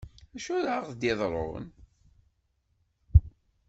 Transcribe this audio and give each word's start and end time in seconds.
D 0.31 0.33
acu 0.37 0.51
ara 0.59 0.75
ɣ-d-iḍrun? 0.89 1.65